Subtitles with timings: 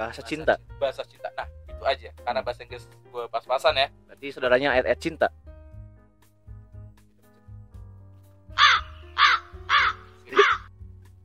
[0.00, 0.54] bahasa cinta.
[0.80, 1.28] Bahasa cinta.
[1.36, 2.08] Nah itu aja.
[2.24, 3.88] Karena bahasa Inggris gue pas-pasan ya.
[4.08, 5.28] Berarti saudaranya ayat-ayat cinta.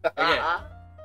[0.05, 0.37] Oke.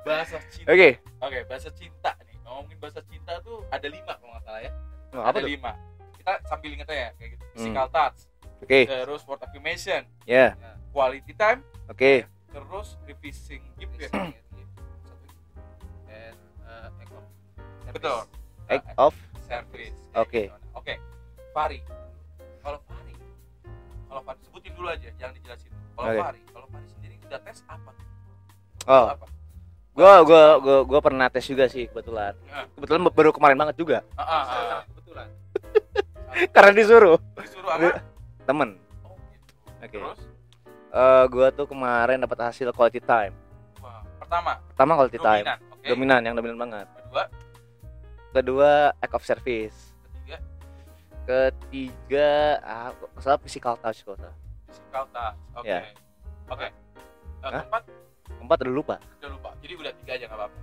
[0.01, 0.69] bahasa cinta.
[0.75, 0.89] Oke.
[1.23, 2.37] Oke bahasa cinta nih.
[2.43, 4.73] Ngomongin bahasa cinta tuh ada lima kalau nggak salah ya.
[5.15, 5.51] Oh, apa ada tuh?
[5.55, 5.73] lima.
[6.19, 7.45] Kita sambil inget aja kayak gitu.
[7.47, 7.55] Hmm.
[7.55, 8.19] physical touch.
[8.61, 8.81] Oke.
[8.91, 10.03] Terus word affirmation.
[10.27, 10.59] Ya.
[10.91, 11.63] Quality time.
[11.87, 12.27] Oke.
[12.51, 14.11] Terus revising gift ya
[17.91, 17.99] service.
[17.99, 18.21] betul.
[18.71, 19.15] Act of
[19.51, 19.99] service.
[20.15, 20.47] Oke.
[20.47, 20.55] Gitu.
[20.79, 20.95] oke
[21.51, 21.79] Fari
[22.63, 23.15] kalau Fari
[24.07, 25.71] kalau Fari sebutin dulu aja jangan dijelasin.
[25.99, 26.19] Kalau Oke.
[26.23, 27.91] Fari kalau Fari sendiri udah tes apa
[28.87, 29.07] oh.
[29.11, 29.27] Apa?
[29.91, 32.39] Gua gua gua gua pernah tes juga sih kebetulan.
[32.47, 32.71] Ya.
[32.79, 33.99] kebetulan baru kemarin banget juga.
[34.15, 34.83] Ah, ah, ah.
[34.95, 35.29] kebetulan.
[36.55, 37.19] Karena disuruh.
[37.43, 37.99] Disuruh apa?
[38.47, 38.79] Temen.
[39.03, 39.47] Oh gitu.
[39.83, 39.99] Oke.
[39.99, 40.21] terus?
[40.91, 43.35] Eh gua tuh kemarin dapat hasil quality time.
[43.83, 44.63] Wah, pertama?
[44.73, 45.45] Pertama quality time.
[45.45, 45.87] dominan oke.
[45.91, 46.87] Dominan yang dominan banget.
[46.87, 47.50] Kedua
[48.31, 50.39] kedua act of service ketiga
[51.27, 52.29] ketiga
[52.61, 54.37] ah kok salah physical touch kok salah.
[54.67, 55.81] physical touch oke Ya.
[56.47, 56.73] oke Eh,
[57.43, 57.65] Hah?
[57.65, 57.83] keempat
[58.29, 60.59] keempat udah lupa udah lupa jadi udah tiga aja nggak apa-apa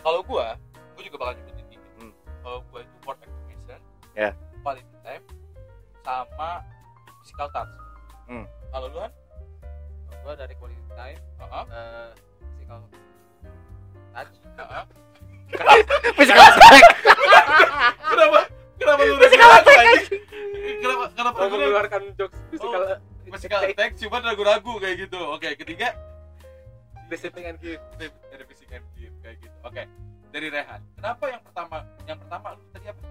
[0.00, 0.46] kalau gua
[0.92, 2.12] gua juga bakal nyebutin dikit Hmm.
[2.40, 3.80] kalau gua itu word activation
[4.12, 4.30] Ya.
[4.60, 5.24] quality time
[6.02, 6.48] sama
[7.20, 7.72] physical touch
[8.24, 8.44] Hmm.
[8.70, 9.12] kalau lu kan
[10.22, 11.64] gua dari quality time Heeh.
[11.68, 12.10] uh,
[12.50, 12.78] physical
[14.12, 14.84] touch Heeh.
[16.16, 17.11] physical touch
[18.12, 18.40] kenapa?
[18.76, 20.06] Kenapa lu physical touch
[20.82, 22.98] kenapa kenapa lu mengeluarkan jokes physical Oh,
[23.32, 23.60] physical.
[23.72, 25.20] touch cuma ragu-ragu kayak gitu.
[25.32, 25.96] Oke ketiga.
[27.08, 27.80] Receiving and give.
[28.00, 29.56] Dari fisik and gift kayak gitu.
[29.64, 29.84] Oke
[30.32, 30.80] dari Rehan.
[30.96, 31.76] Kenapa yang pertama
[32.08, 33.02] yang pertama lu tadi apa?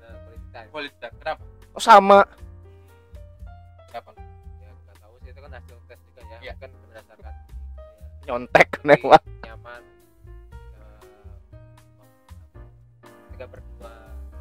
[0.00, 0.68] Uh, quality time.
[0.72, 1.14] Quality time.
[1.20, 1.42] Kenapa?
[1.76, 2.18] Oh sama.
[3.92, 4.10] Kenapa?
[4.64, 6.38] Ya nggak tahu sih itu kan hasil tes juga ya.
[6.40, 6.52] Iya.
[6.56, 9.43] kan berdasarkan ya, nyontek jadi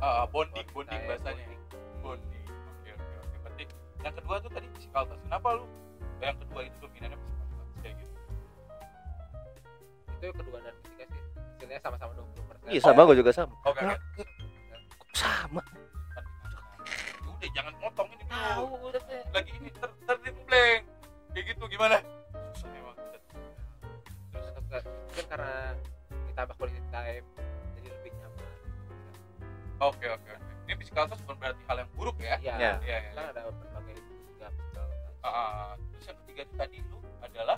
[0.03, 1.47] Ah, bonding bonding bahasanya.
[2.03, 2.43] bonding.
[2.51, 3.37] Oke oke oke.
[3.47, 3.63] Berarti
[4.03, 5.23] yang kedua tuh tadi physical touch.
[5.23, 5.65] Kenapa lu
[6.19, 8.17] yang kedua itu dominannya physical touch kayak gitu?
[10.19, 11.21] Itu kedua dan ketiga sih.
[11.39, 12.67] Hasilnya sama-sama 20 persen.
[12.67, 13.55] Iya sama gua juga sama.
[13.63, 14.23] Oke Nah, oke.
[15.15, 15.63] Sama.
[17.23, 20.81] Udah jangan potong ini dulu tahu udah teh lagi ini ter terdipleng
[21.31, 22.03] kayak gitu gimana?
[22.51, 23.23] Susah emang terus
[24.83, 25.55] mungkin karena
[26.27, 27.25] ditambah quality time
[29.85, 32.71] oke oke oke ini physical touch bukan berarti hal yang buruk ya ya, Ya.
[32.79, 35.69] iya iya kan ada berbagai juga physical touch Ah, ah.
[35.91, 37.57] terus yang ketiga itu tadi lu adalah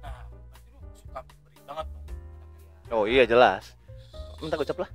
[0.00, 2.92] nah berarti lu suka beri banget dong ya.
[2.92, 3.64] oh iya jelas
[4.38, 4.90] minta ucap lah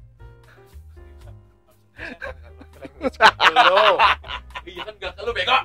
[3.50, 4.00] Lo,
[4.64, 5.56] iya kan gak lu bego.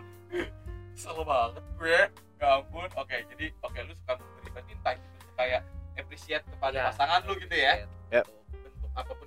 [0.95, 2.01] Kesel banget gue.
[2.39, 2.91] Ya ampun.
[2.95, 5.61] Oke, jadi oke lu suka memberi berarti entah itu kayak
[5.95, 6.85] appreciate kepada Ya.
[6.91, 7.87] pasangan lu gitu ya.
[8.11, 8.23] Ya.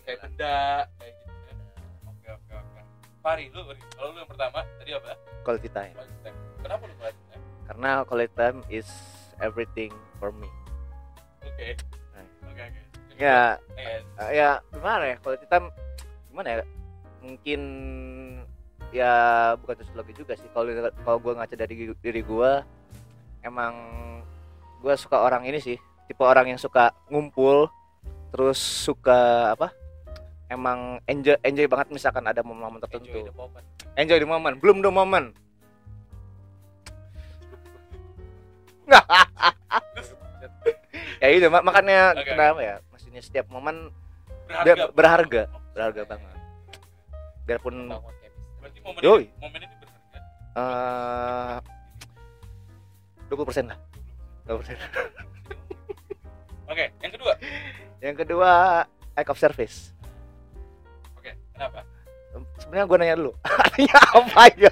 [0.08, 0.56] Kayak benda
[0.96, 1.54] kayak gitu ya.
[2.08, 2.80] Oke, oke, oke.
[3.20, 3.60] Fari, lu
[3.92, 5.12] kalau lu yang pertama tadi apa?
[5.44, 6.38] quality time Quality time.
[6.64, 7.44] Kenapa lu quality time?
[7.68, 8.88] karena quality time is
[9.44, 9.92] everything
[10.24, 10.48] for me
[11.44, 11.76] Oke.
[12.48, 12.82] Oke, oke.
[13.20, 15.68] ya Eh, eh, ya gimana ya quality time
[16.32, 16.58] gimana ya
[17.20, 17.62] mungkin
[18.96, 19.14] ya
[19.60, 20.72] bukan sosiologi juga sih kalau
[21.04, 22.52] kalau gue ngaca dari diri gue
[23.44, 23.76] emang
[24.80, 25.76] gue suka orang ini sih
[26.08, 27.68] tipe orang yang suka ngumpul
[28.32, 29.76] terus suka apa
[30.48, 33.66] emang enjoy enjoy banget misalkan ada momen-momen enjoy tertentu the moment
[33.96, 35.28] enjoy the moment belum the moment
[41.22, 43.90] ya itu mak- makanya Oke, kenapa ya maksudnya setiap momen
[44.48, 44.88] berharga.
[44.94, 45.42] berharga
[45.74, 46.38] berharga banget
[47.44, 47.92] biarpun
[48.58, 49.24] Berarti momen Yoi.
[49.24, 50.20] ini, momen ini berharga.
[50.56, 51.58] eh
[53.28, 53.76] 20% lah
[54.48, 54.72] 20%.
[56.68, 57.34] Oke, yang kedua.
[58.06, 58.52] yang kedua
[59.14, 59.92] act of service
[61.58, 61.82] kenapa?
[62.62, 63.32] sebenarnya gue nanya dulu
[63.66, 64.72] artinya apa ya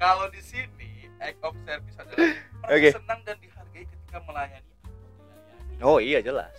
[0.00, 2.26] Kalau di sini act of service adalah
[2.66, 2.90] Oke.
[2.90, 4.70] senang dan dihargai ketika melayani
[5.80, 6.50] oh iya jelas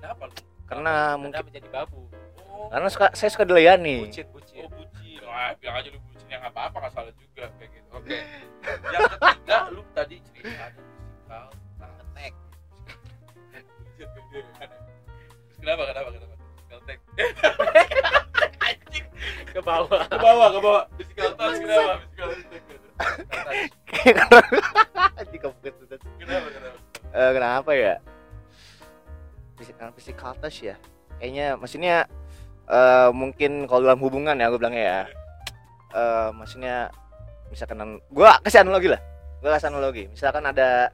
[0.00, 0.34] Kenapa lu?
[0.64, 2.08] karena Anda mungkin menjadi babu
[2.54, 5.18] Oh, karena suka saya suka dilayani bucin bucin oh bucin.
[5.26, 7.88] Wah, bilang aja lu bucin yang apa-apa nggak salah juga kayak gitu.
[7.90, 8.14] Oke.
[8.94, 11.42] yang ketiga lu tadi cerita ada musikal.
[13.98, 16.34] Terus kenapa kenapa kenapa?
[16.70, 17.00] Anjing.
[19.54, 20.82] Ke bawah Ke bawah, ke bawah.
[20.98, 21.92] Musical touch kenapa?
[22.02, 22.46] Musical tag.
[25.30, 25.72] Jika bukan.
[26.18, 26.78] Kenapa kenapa?
[27.14, 27.94] Eh, kenapa ya
[29.54, 30.76] physical physical touch ya
[31.22, 31.96] kayaknya maksudnya
[32.66, 35.00] eh, mungkin kalau dalam hubungan ya gue bilangnya ya
[35.94, 36.90] eh, maksudnya
[37.54, 39.00] misalkan gue kasih analogi lah
[39.40, 40.90] gue kasih analogi misalkan ada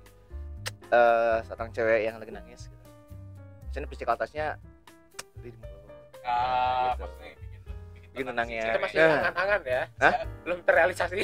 [0.90, 2.86] eh seorang cewek yang lagi nangis gitu.
[3.70, 4.58] misalnya physical touchnya
[5.38, 5.70] di muka
[6.98, 7.06] gua.
[8.20, 8.64] Lagi nenangnya.
[8.68, 9.08] Kita masih Ya.
[9.16, 9.82] angan-angan ya.
[9.96, 10.14] Hah?
[10.44, 11.18] Belum terrealisasi.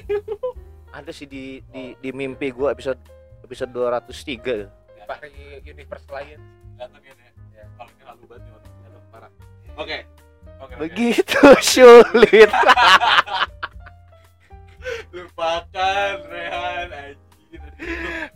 [0.97, 2.97] Ada sih di di di mimpi gua episode
[3.45, 4.65] episode 203
[5.05, 6.41] Dari universe lain.
[6.77, 7.31] Kelihatan kan ya?
[7.53, 7.65] Ya.
[7.77, 9.31] Kalau ini banget nih parah.
[9.77, 9.99] Oke.
[10.81, 11.41] Begitu
[11.77, 12.49] sulit.
[15.13, 17.61] Lupakan Rehan anjir.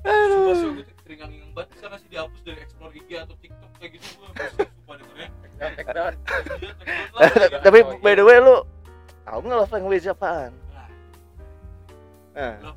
[0.05, 0.29] Aduh.
[0.29, 3.71] Sumpah sih gue tuh teringang-ingang banget bisa nggak sih dihapus dari explore IG atau TikTok
[3.81, 5.29] kayak gitu gue sumpah dengernya.
[7.61, 8.65] Tapi by the way lu
[9.23, 10.53] tahu nggak love language apaan?
[12.33, 12.75] Nah, Nah,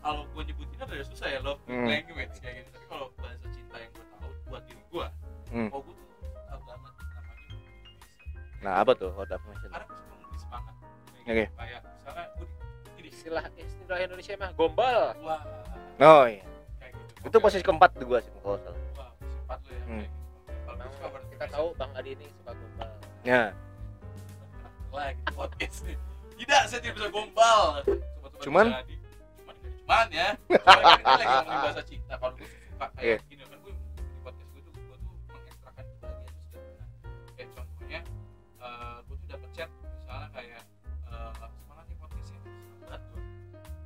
[0.00, 1.84] kalau gue nyebutin kan udah susah ya love Hmm.
[1.84, 2.70] language kayak gitu.
[2.72, 5.06] Tapi kalau bahasa cinta yang gue tahu buat diri gue,
[5.50, 5.68] Hmm.
[5.68, 6.06] oh gue tuh
[6.42, 7.50] tahu banget namanya
[8.60, 9.68] nah apa tuh hot affirmation?
[9.68, 10.74] Karena gue suka memberi semangat.
[11.12, 11.28] Oke.
[11.28, 11.52] gitu.
[11.52, 12.46] Kayak misalnya gue
[12.96, 15.00] di- Istilah istilah Indonesia mah gombal.
[15.20, 15.42] wah
[16.00, 16.42] Oh iya.
[16.80, 17.12] kayak gitu.
[17.22, 17.44] Itu Oke.
[17.44, 18.80] posisi keempat tuh gua sih kalau salah.
[18.96, 19.82] Wah, posisi empat lu ya.
[19.82, 19.86] Hmm.
[19.92, 20.21] Kayak gitu.
[21.52, 22.90] Tahu Bang Adi ini suka gombal.
[23.22, 23.42] Ya.
[24.90, 25.96] like podcast nih.
[26.34, 27.80] Tidak, saya tidak bisa gombal.
[27.80, 28.66] Sobat-sobat Cuman?
[28.68, 29.00] bisa di-
[29.38, 30.28] cuman cuman ya.
[30.62, 32.14] Soalnya kan kita lagi ngomongin bahasa cinta.
[32.16, 33.80] Kalau gue suka kayak gini kan gue di
[34.20, 36.84] podcast gue tuh gue tuh mengekstrakan kebahagiaan itu sederhana.
[37.32, 38.00] Kayak contohnya
[38.58, 40.62] eh, gue tuh dapet chat misalnya kayak
[41.06, 43.20] eh, semangat ya podcastnya senang banget tuh.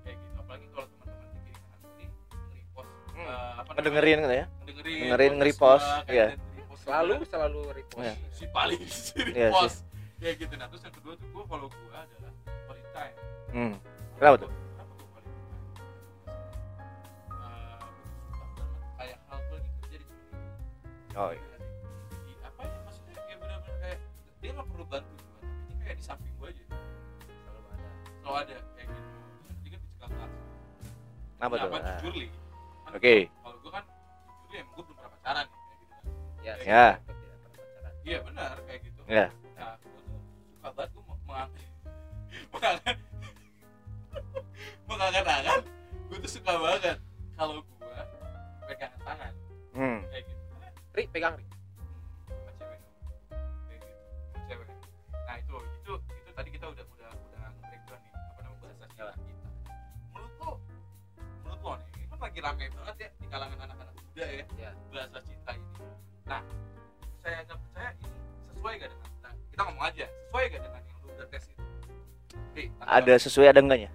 [0.02, 0.34] Kayak gitu.
[0.36, 3.26] Apalagi kalau teman-teman di kiri kanan ini nge-repost Hmm.
[3.26, 3.70] eh, apa?
[3.74, 4.44] Ngedengerin kan ya?
[4.66, 6.26] Dengerin, podcast nge-repost, iya.
[6.26, 6.45] dan nge-repost
[6.86, 7.98] Selalu selalu repost.
[8.00, 8.14] Iya.
[8.30, 9.82] si paling si Iya repost
[10.16, 12.32] kayak gitu nah terus yang kedua tuh gue kalau gue adalah
[12.64, 13.16] quality time
[13.48, 13.74] Hmm.
[14.16, 14.50] Kenapa tuh?
[14.50, 15.60] kenapa gue quality time
[17.28, 20.46] Eh, gue suka banget kayak hal gue lagi kerja di sini
[21.14, 21.56] Oh iya.
[22.22, 23.98] di apa ya maksudnya kayak benar-benar kayak
[24.38, 27.88] dia nggak perlu bantu gue tapi dia kayak di samping gue aja Selalu ada.
[28.16, 29.10] selalu ada kayak gitu
[29.58, 30.32] dia kan dicekal kelas
[31.36, 31.58] Apa tuh?
[31.60, 31.98] Kenapa Ah.
[31.98, 32.28] jujur li
[32.80, 33.14] Kan Oke.
[33.36, 35.46] kalau gue kan jujur ya emang gue belum pernah pacaran
[36.46, 36.54] Ya.
[36.62, 36.86] Ya.
[38.02, 39.26] iya benar kayak gitu Ya.
[39.58, 41.50] nah gue tuh suka banget
[42.30, 42.96] gue menganggap
[44.88, 45.60] mengangan-angan
[46.08, 46.98] gue tuh suka banget
[47.34, 47.66] kalau gue
[48.64, 49.32] pegangan tangan
[49.74, 50.00] Hmm.
[50.08, 50.42] kayak gitu
[50.94, 51.44] Ri, pegang Ri.
[51.44, 52.80] sama cewek
[53.68, 53.92] kayak gitu
[54.32, 54.68] sama cewek
[55.26, 59.06] nah itu itu itu tadi kita udah udah udah breakdown nih apa namanya bahasa kita
[60.08, 60.50] menurut lo
[61.44, 64.70] menurut lo nih ini kan lagi rame banget ya di kalangan anak-anak muda ya Ya.
[64.88, 65.35] bahasa cinta
[68.78, 71.62] gak dengan nah, kita ngomong aja sesuai gak dengan yang lu udah tes itu
[72.46, 72.96] Oke, tanggapan.
[72.96, 73.90] Ada sesuai ada enggaknya?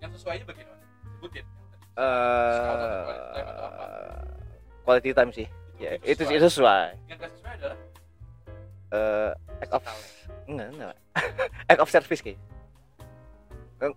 [0.00, 0.80] yang sesuainya bagaimana
[1.12, 1.84] sebutin yang tadi.
[1.94, 3.44] Eh
[4.82, 5.46] quality time sih.
[5.76, 6.36] Ya, itu sesuai.
[6.36, 6.86] itu sesuai.
[7.06, 7.78] yang gak sesuai adalah
[8.90, 9.82] Eh act of
[10.46, 10.94] enggak enggak.
[11.70, 12.40] act of service kayak.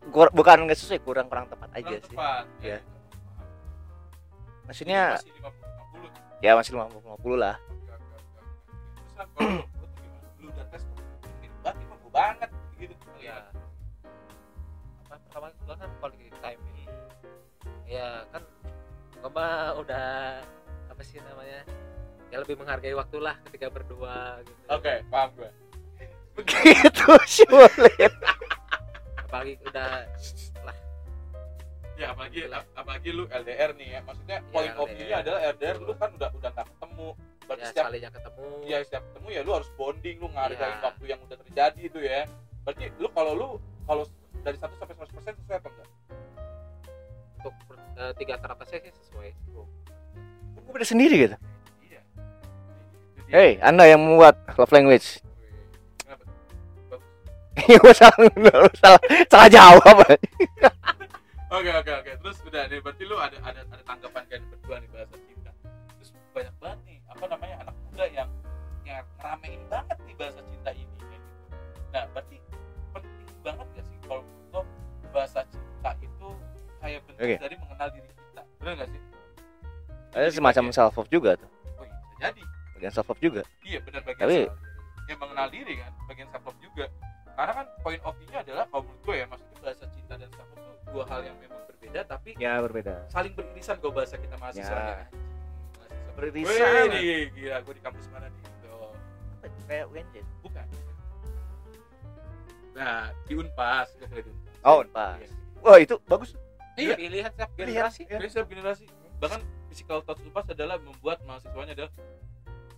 [0.09, 2.11] Kur- bukan nggak sesuai kurang kurang tepat aja kurang sih.
[2.13, 2.77] tepat Iya.
[2.77, 2.87] gitu.
[3.23, 3.51] Paham.
[4.63, 5.51] Maksudnya masih 50
[6.03, 7.55] 50 ya masih 50 50 lah.
[9.13, 10.27] Kan kalau lu, tuh gimana?
[10.38, 12.94] Lu udah tes banget, ini mah gua banget gitu.
[13.18, 13.38] ya
[15.06, 16.83] apa pertama gua kan quality time ini
[17.88, 18.44] ya kan
[19.18, 20.07] gua mah udah
[20.89, 21.63] apa sih namanya
[22.27, 25.51] ya lebih menghargai waktu lah ketika berdua gitu Oke, paham gua.
[26.33, 28.13] Begitu sulit.
[29.21, 30.06] apalagi udah
[30.65, 30.77] lah
[31.94, 32.65] Ya apalagi Itulah.
[32.74, 34.00] apalagi lu LDR nih ya.
[34.01, 37.10] Maksudnya Iya, point of view-nya adalah LDR lu kan udah udah nggak ketemu.
[37.43, 40.83] Berarti ya setiap sekalinya ketemu ya setiap ketemu ya lu harus bonding, lu ngargain Iya.
[40.83, 42.21] waktu yang udah terjadi itu ya.
[42.63, 43.47] Berarti lu kalau lu
[43.83, 44.03] kalau
[44.43, 45.89] dari 1 sampai 100% sesuai apa enggak?
[47.43, 47.55] untuk
[48.00, 49.29] eh, tiga teratasnya sih sesuai
[50.63, 51.35] Gue beda sendiri gitu.
[51.83, 52.01] Iya.
[53.27, 55.19] Hey, Anda yang membuat love language.
[56.07, 56.29] Bagus.
[57.83, 58.15] gue salah,
[58.79, 59.97] salah, salah jawab.
[61.53, 62.12] Oke oke oke.
[62.23, 65.51] Terus udah nih berarti lu ada ada ada tanggapan kalian berdua nih bahasa cinta.
[66.00, 68.29] Terus banyak banget nih apa namanya anak muda yang
[68.84, 71.43] yang ngeramein banget nih bahasa cinta ini kayak gitu.
[71.89, 72.38] Nah berarti
[72.91, 74.62] penting banget gak sih kalau menurut lo
[75.10, 76.27] bahasa cinta itu
[76.77, 77.36] kayak bentuk Oke.
[77.38, 79.01] dari mengenal diri kita, benar gak sih?
[80.13, 81.50] Ada Jadi semacam bagian- self love juga tuh.
[81.74, 82.41] Oh iya, bisa jadi.
[82.75, 83.41] Bagian self love juga.
[83.62, 84.62] Iya benar bagian Tapi- self-
[85.03, 86.86] ya mengenal diri kan, bagian self love juga.
[87.34, 90.50] Karena kan point of view-nya adalah kalau menurut gue ya maksudnya bahasa cinta dan self
[90.50, 92.93] love itu dua hal yang memang berbeda tapi Ya berbeda.
[93.08, 94.70] saling beririsan gue bahasa kita mahasiswanya.
[94.75, 94.98] Ya.
[95.01, 95.22] Mahasiswa.
[96.13, 96.89] Beririsan.
[96.91, 98.41] Wih, gila gue di kampus mana nih?
[98.62, 98.93] Tuh.
[99.65, 100.15] Kayak UNJ.
[100.41, 100.67] Bukan.
[102.74, 104.55] Nah, di Unpas, gue kuliah di Unpas.
[104.62, 105.17] Oh, Unpas.
[105.20, 105.29] Iya.
[105.62, 106.29] Wah itu bagus.
[106.74, 106.98] Iya.
[106.98, 108.17] pilihan setiap Pilihan, generasi iya.
[108.17, 108.84] Jadi setiap generasi
[109.22, 109.39] bahkan
[109.70, 111.91] physical touch Unpas adalah membuat mahasiswanya adalah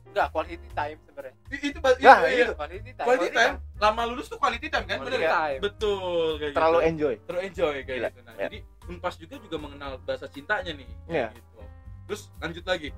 [0.05, 2.45] enggak quality time sebenarnya itu ba- Nah, itu, iya.
[2.45, 2.53] itu.
[2.55, 5.59] quality time Quality time, lama lulus tuh quality time kan, Quality bener time.
[5.59, 6.87] Betul, kayak Terlalu gitu.
[6.87, 7.15] enjoy.
[7.25, 8.19] terlalu enjoy kayak Gila, gitu.
[8.21, 8.39] Nah, ya.
[8.45, 11.27] jadi Unpas juga juga mengenal bahasa cintanya nih, Iya.
[11.31, 11.59] gitu.
[12.05, 12.89] Terus lanjut lagi.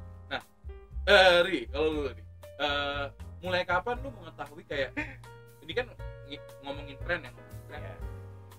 [1.07, 2.25] Eh Ri, kalau lu nih,
[2.59, 3.03] eh,
[3.39, 4.91] mulai kapan lu mengetahui kayak
[5.63, 5.87] ini kan
[6.27, 7.79] ngi- ngomongin tren ya ngomongin tren.
[7.81, 7.95] Iya.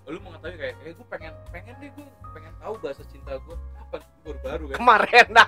[0.09, 4.01] lu mengetahui kayak kayak gue pengen pengen deh gue pengen tahu bahasa cinta gue kapan
[4.25, 4.77] baru baru kan?
[4.81, 5.27] Kemarin.
[5.29, 5.47] Nah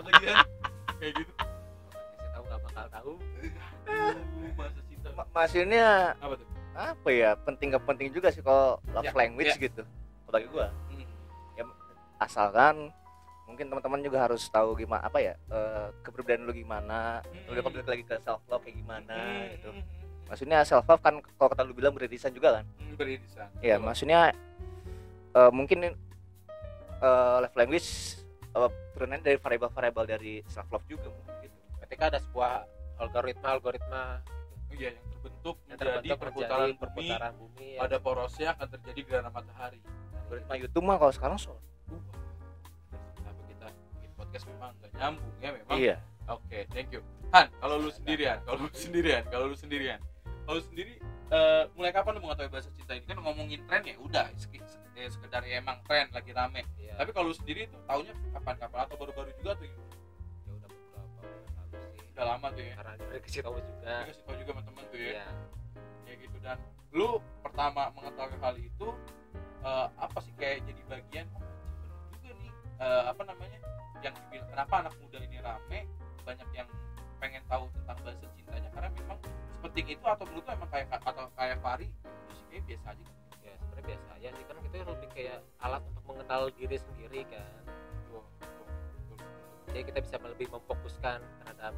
[0.00, 0.36] lagi kan?
[0.96, 1.32] Kayak gitu.
[1.36, 3.12] Kasih tahu nggak bakal tahu.
[3.84, 5.08] Uh, bahasa cinta.
[5.12, 5.86] Ma- maksudnya
[6.16, 6.46] apa tuh?
[6.72, 9.60] apa ya penting gak penting juga sih kalau love Ya, language ya.
[9.60, 9.84] gitu
[10.26, 10.72] bagi gua.
[10.88, 11.04] Hmm.
[12.16, 12.88] asalkan
[13.52, 17.68] mungkin teman-teman juga harus tahu gimana apa ya eh, kepribadian lu gimana lu Hmm.
[17.68, 19.68] balik lagi ke self love kayak gimana Hmm, gitu.
[20.24, 22.64] Maksudnya self love kan kalau kata lu bilang beririsan juga kan?
[22.78, 23.48] Hmm, beririsan.
[23.60, 23.84] Ya Betul.
[23.84, 24.20] maksudnya
[25.30, 25.92] eh, mungkin eh,
[27.38, 27.88] love language
[28.48, 31.56] eh, turunannya dari variabel-variabel dari self love juga mungkin gitu.
[31.84, 32.64] Ketika ada sebuah
[32.98, 34.02] algoritma algoritma
[34.66, 37.78] Oh iya yang terbentuk yang menjadi terbentuk perputaran bumi perputaran bumi ya.
[37.78, 39.80] pada porosnya akan terjadi gerhana matahari.
[40.24, 42.21] Algoritma YouTube mah kalau sekarang so uh, kenapa kita bikin
[44.32, 45.76] podcast memang nggak nyambung ya memang.
[45.76, 45.96] Iya.
[46.32, 47.04] Oke thank you.
[47.36, 50.00] Han kalau lu sendirian kalau lu sendirian kalau lu sendirian.
[50.48, 50.94] Kalau lu sendiri
[51.28, 53.04] eh, mulai kapan lu mengetahui bahasa cinta ini?
[53.04, 56.64] Kan ngomongin tren ya udah eh, sekedar ya emang tren lagi rame.
[56.80, 56.96] Iya.
[56.96, 58.78] tapi kalau lu sendiri tuh taunya kapan-kapan?
[58.88, 59.92] Atau baru-baru juga tuh gimana?
[60.48, 61.20] ya udah beberapa
[61.60, 62.04] lalu sih.
[62.16, 62.74] Udah lama tuh ya?
[62.80, 63.84] Karena dari kasih tahu juga.
[63.84, 65.08] Tapi kasih tau juga sama temen tuh ya?
[65.12, 65.26] Iya.
[66.08, 66.36] Kayak gitu.
[66.40, 66.58] Dan
[66.96, 67.08] lu
[67.44, 68.88] pertama mengetahui hal itu
[69.60, 71.26] eh, apa sih kayak jadi bagian
[72.80, 73.58] eh, apa namanya
[74.00, 75.80] yang dibilang kenapa anak muda ini rame
[76.22, 76.68] banyak yang
[77.18, 79.18] pengen tahu tentang bahasa cintanya karena memang
[79.54, 81.88] sepenting itu atau menurut emang kayak atau kayak Fari
[82.34, 83.46] sih kayak biasa aja gitu.
[83.46, 87.62] ya sebenarnya biasa aja sih kan itu lebih kayak alat untuk mengenal diri sendiri kan
[89.72, 91.72] jadi kita bisa lebih memfokuskan terhadap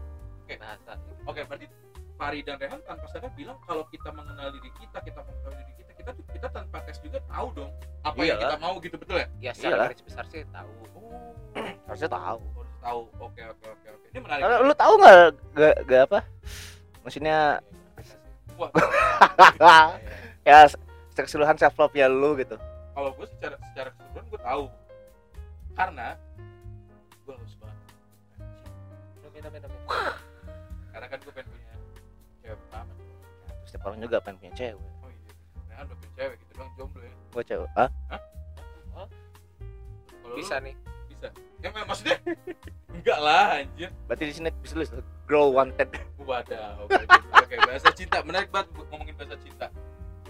[0.45, 0.55] Oke.
[0.59, 1.67] bahasa oke berarti
[2.14, 5.92] Fari dan Rehan tanpa sadar bilang kalau kita mengenal diri kita kita mengetahui diri kita
[5.99, 7.73] kita tuh kita tanpa tes juga tahu dong
[8.04, 8.42] apa yang Iyalah.
[8.47, 9.26] kita mau gitu betul ya?
[9.40, 10.71] Ya secara garis besar sih tahu.
[10.94, 11.35] Oh.
[11.88, 12.40] Harusnya tahu.
[12.44, 13.00] Harus tahu.
[13.18, 14.06] Oke oke oke oke.
[14.12, 14.42] Ini menarik.
[14.44, 15.18] Karena lu tahu nggak
[15.56, 16.18] gak, gak apa?
[17.02, 17.38] Maksudnya
[18.54, 18.71] Wah,
[20.47, 20.78] ya se-
[21.18, 22.54] keseluruhan self love ya lu gitu.
[22.94, 24.64] Kalau gue secara secara keseluruhan gue tahu.
[25.75, 26.09] Karena
[27.26, 27.78] gue haus banget.
[30.94, 31.50] Karena kan gue pengen
[33.75, 34.78] setiap orang juga pengen punya cewek.
[35.02, 35.33] Oh iya
[35.66, 37.14] nah udah punya cewek gitu doang jomblo ya.
[37.35, 37.90] Gua cewek ah
[40.23, 40.75] kalau bisa lu nih.
[41.11, 41.28] Bisa.
[41.59, 42.16] Ya mak- maksudnya?
[42.95, 43.90] Enggak lah anjir.
[44.07, 44.90] Berarti di sini bisa tulis
[45.26, 45.90] girl wanted.
[46.23, 47.02] Wadah oke
[47.35, 49.66] oke bahasa cinta menarik banget ngomongin bahasa cinta.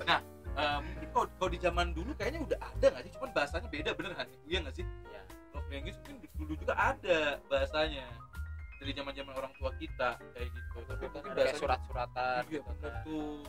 [0.08, 0.24] Nah
[0.56, 3.12] eh, mungkin kalau kalau di zaman dulu kayaknya udah ada nggak sih?
[3.12, 4.88] Cuman bahasanya beda bener kan iya nggak sih?
[5.12, 5.20] Ya
[5.52, 8.08] love language mungkin dulu juga ada bahasanya
[8.84, 12.92] dari zaman zaman orang tua kita kayak gitu tapi kayak bahasanya surat-suratan Iya gitu bener
[12.92, 13.02] kan.
[13.02, 13.40] tuh.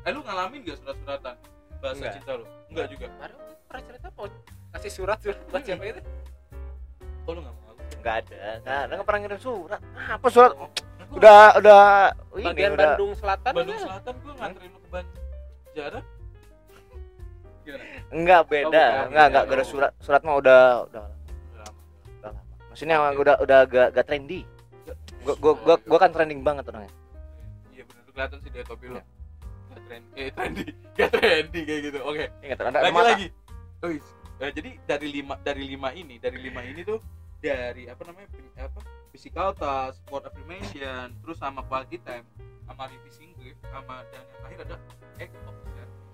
[0.00, 1.34] Eh lu ngalamin gak surat-suratan
[1.76, 2.12] bahasa Enggak.
[2.16, 2.44] cinta lu?
[2.66, 3.06] Enggak juga.
[3.12, 4.26] Itu pernah cerita mau
[4.70, 5.66] kasih surat surat buat Hmm.
[5.68, 6.00] siapa itu
[7.20, 7.68] Oh lu gak mau?
[7.92, 10.52] nggak ada nggak nggak pernah ngirim surat apa surat
[11.10, 11.82] udah udah
[12.32, 13.84] ini bagian udah Bandung Selatan Bandung ya?
[13.84, 15.92] Selatan gua nganterin lu ke Banjar.
[17.60, 17.84] Gimana?
[18.10, 19.50] enggak beda Oh, bukan, enggak enggak beda.
[19.50, 21.04] gak ada surat surat mah udah udah
[21.52, 21.80] Udah lama.
[22.16, 22.32] udah
[22.66, 24.40] maksudnya udah udah gak, gak trendy
[25.30, 26.92] gua gua gua, gua kan trending banget orangnya
[27.70, 28.84] Iya bener tuh kelihatan sih dari topi.
[28.90, 29.02] Iya.
[29.70, 30.64] Gak trendy, eh trendy,
[30.98, 31.98] gak trendy kayak gitu.
[32.02, 33.26] Oke, ada lagi lagi.
[33.86, 33.90] Oh.
[34.40, 36.98] Eh, jadi dari lima dari lima ini, dari lima ini tuh
[37.38, 38.80] dari apa namanya apa
[39.12, 42.24] physical touch, word affirmation, terus sama quality time,
[42.66, 44.76] sama revising grip, sama dan yang terakhir ada
[45.20, 46.04] act of service.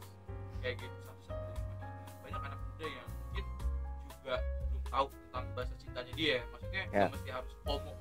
[0.61, 1.55] Kayak gitu satu ini.
[2.27, 3.45] Banyak anak muda yang mungkin
[4.11, 6.39] juga belum tahu tentang bahasa cintanya dia.
[6.53, 7.07] Maksudnya Ya.
[7.07, 7.93] nggak mesti harus FOMO.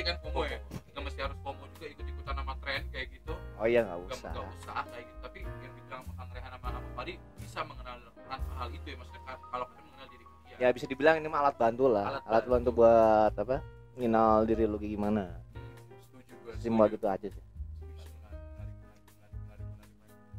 [0.00, 0.58] Berarti kan FOMO ya?
[0.96, 3.32] Nggak mesti harus FOMO juga ikut-ikutan sama tren kayak gitu.
[3.36, 4.80] Oh iya nggak usah nggak usah.
[4.88, 5.18] kayak gitu.
[5.20, 7.96] Tapi yang dibilang Kang Rehan sama sama Fadi bisa mengenal
[8.32, 10.56] hal itu ya maksudnya ka- kalau kita mengenal diri dia.
[10.56, 12.04] Ya bisa dibilang ini mah alat bantu lah.
[12.08, 12.48] Alat alat, bantu.
[12.48, 13.56] bantu buat apa?
[14.00, 15.24] Nginal diri lu gimana.
[15.52, 17.44] Hmm, setuju gue simpel gitu aja sih.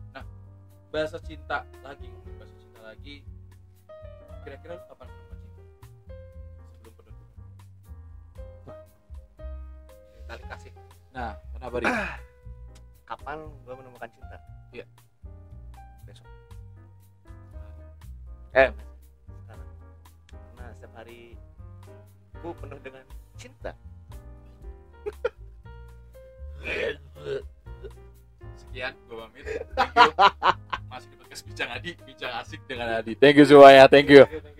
[0.09, 0.25] Nah
[0.89, 3.15] bahasa cinta lagi bahasa cinta lagi.
[4.41, 5.09] Kira-kira lu kapan
[11.11, 11.87] nah kenapa Ri?
[13.09, 13.37] kapan
[13.67, 14.37] gua menemukan cinta?
[14.71, 14.85] Iya.
[16.07, 16.27] besok.
[18.55, 18.71] Eh
[19.43, 19.69] sekarang.
[20.55, 21.35] Nah setiap hari
[22.39, 23.03] gua penuh dengan
[23.35, 23.71] cinta.
[28.59, 29.45] Sekian gue pamit.
[30.91, 33.15] Masih di podcast bincang Adi bincang asik dengan Adi.
[33.19, 34.50] Thank you semuanya thank you Thank you.